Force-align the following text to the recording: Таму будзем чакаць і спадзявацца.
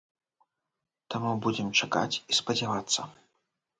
Таму 1.13 1.31
будзем 1.45 1.67
чакаць 1.81 2.19
і 2.31 2.39
спадзявацца. 2.39 3.01